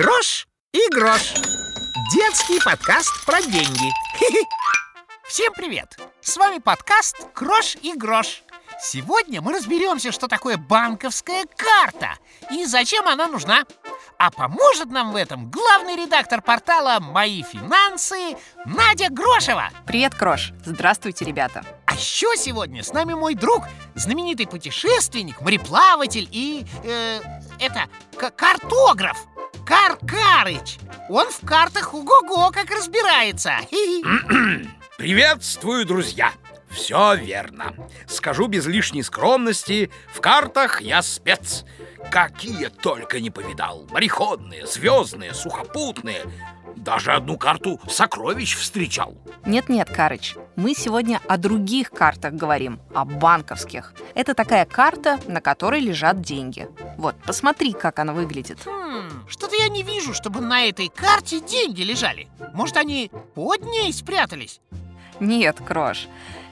[0.00, 1.34] Крош и грош.
[2.14, 3.90] Детский подкаст про деньги.
[5.28, 5.94] Всем привет!
[6.22, 8.42] С вами подкаст Крош и Грош.
[8.80, 12.14] Сегодня мы разберемся, что такое банковская карта
[12.50, 13.66] и зачем она нужна.
[14.16, 19.68] А поможет нам в этом главный редактор портала «Мои финансы» Надя Грошева.
[19.86, 20.54] Привет, Крош!
[20.64, 21.62] Здравствуйте, ребята!
[21.84, 23.64] А еще сегодня с нами мой друг,
[23.94, 26.64] знаменитый путешественник, мореплаватель и...
[26.84, 27.20] Э,
[27.58, 27.88] это...
[28.16, 29.18] картограф.
[29.70, 30.78] Кар Карыч.
[31.08, 33.52] Он в картах ого-го как разбирается.
[34.98, 36.32] Приветствую, друзья!
[36.68, 37.72] Все верно.
[38.08, 41.64] Скажу без лишней скромности, в картах я спец.
[42.10, 43.86] Какие только не повидал.
[43.90, 46.22] Мореходные, звездные, сухопутные.
[46.74, 49.16] Даже одну карту сокровищ встречал.
[49.46, 53.94] Нет-нет, Карыч, мы сегодня о других картах говорим, о банковских.
[54.14, 56.68] Это такая карта, на которой лежат деньги.
[56.98, 58.58] Вот, посмотри, как она выглядит.
[58.66, 62.28] Хм, что-то я не вижу, чтобы на этой карте деньги лежали.
[62.52, 64.60] Может, они под ней спрятались?
[65.18, 66.08] Нет, Крош.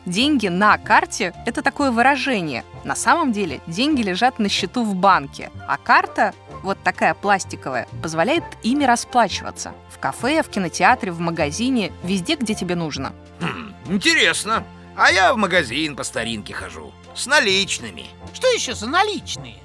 [0.07, 2.65] Деньги на карте– это такое выражение.
[2.85, 8.45] На самом деле деньги лежат на счету в банке, а карта, вот такая пластиковая, позволяет
[8.63, 9.73] ими расплачиваться.
[9.91, 13.13] В кафе, в кинотеатре, в магазине, везде, где тебе нужно.
[13.41, 13.48] Хм,
[13.89, 14.65] интересно.
[14.97, 16.93] А я в магазин по старинке хожу.
[17.15, 18.07] С наличными.
[18.33, 19.57] Что еще за наличные?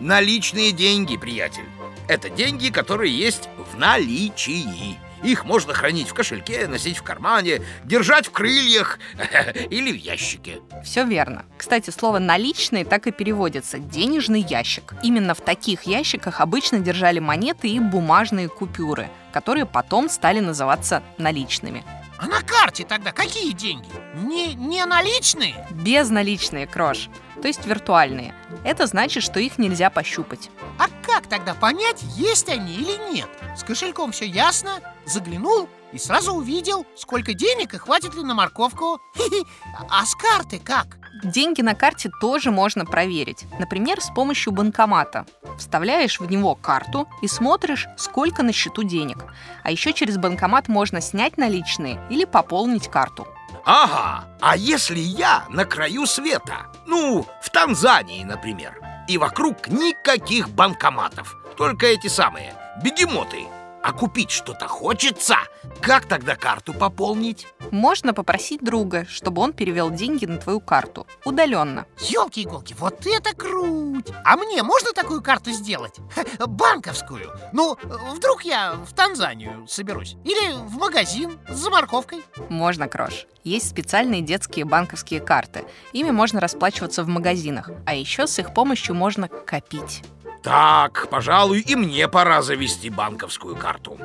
[0.00, 1.66] Наличные деньги, приятель.
[2.06, 4.96] Это деньги, которые есть в наличии.
[5.22, 8.98] Их можно хранить в кошельке, носить в кармане, держать в крыльях
[9.70, 10.60] или в ящике.
[10.84, 11.44] Все верно.
[11.56, 14.94] Кстати, слово «наличные» так и переводится «денежный ящик».
[15.02, 21.84] Именно в таких ящиках обычно держали монеты и бумажные купюры, которые потом стали называться наличными.
[22.18, 23.88] А на карте тогда какие деньги?
[24.14, 25.66] Не, не наличные?
[25.70, 27.08] Безналичные, Крош,
[27.40, 28.34] то есть виртуальные.
[28.64, 30.50] Это значит, что их нельзя пощупать.
[30.78, 33.28] А как тогда понять, есть они или нет?
[33.56, 39.00] С кошельком все ясно, заглянул и сразу увидел, сколько денег и хватит ли на морковку.
[39.90, 40.97] А с карты как?
[41.24, 43.46] Деньги на карте тоже можно проверить.
[43.58, 45.26] Например, с помощью банкомата.
[45.58, 49.24] Вставляешь в него карту и смотришь, сколько на счету денег.
[49.64, 53.26] А еще через банкомат можно снять наличные или пополнить карту.
[53.64, 56.72] Ага, а если я на краю света?
[56.86, 58.80] Ну, в Танзании, например.
[59.08, 61.36] И вокруг никаких банкоматов.
[61.56, 63.46] Только эти самые, бегемоты.
[63.82, 65.36] А купить что-то хочется?
[65.80, 67.46] Как тогда карту пополнить?
[67.70, 71.06] Можно попросить друга, чтобы он перевел деньги на твою карту.
[71.24, 71.86] Удаленно.
[72.00, 74.08] Елки-иголки, вот это круть!
[74.24, 75.96] А мне можно такую карту сделать?
[76.14, 77.30] Ха, банковскую.
[77.52, 77.76] Ну,
[78.14, 80.16] вдруг я в Танзанию соберусь.
[80.24, 82.22] Или в магазин за морковкой.
[82.48, 83.26] Можно, Крош.
[83.44, 85.64] Есть специальные детские банковские карты.
[85.92, 87.70] Ими можно расплачиваться в магазинах.
[87.86, 90.02] А еще с их помощью можно копить.
[90.42, 93.98] Так, пожалуй, и мне пора завести банковскую карту.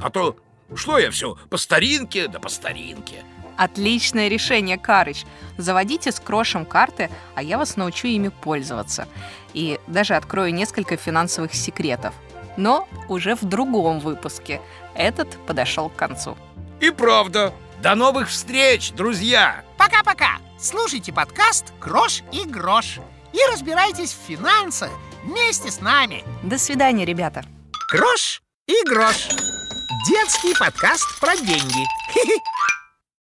[0.00, 0.36] А то
[0.74, 3.24] что я все по старинке да по старинке.
[3.56, 5.24] Отличное решение, Карыч.
[5.56, 9.08] Заводите с крошем карты, а я вас научу ими пользоваться.
[9.52, 12.14] И даже открою несколько финансовых секретов.
[12.56, 14.60] Но уже в другом выпуске.
[14.94, 16.36] Этот подошел к концу.
[16.80, 17.52] И правда.
[17.82, 19.64] До новых встреч, друзья!
[19.76, 20.38] Пока-пока!
[20.60, 22.98] Слушайте подкаст «Крош и грош»
[23.32, 24.90] и разбирайтесь в финансах
[25.28, 26.24] вместе с нами.
[26.42, 27.44] До свидания, ребята.
[27.90, 29.28] Крош и грош.
[30.08, 31.84] Детский подкаст про деньги.
[32.12, 32.40] Хе-хе.